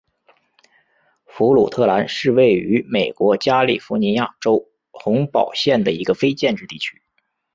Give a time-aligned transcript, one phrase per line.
[1.27, 7.03] 弗鲁特兰是位于美国加利福尼亚州洪堡县的一个非建制地区。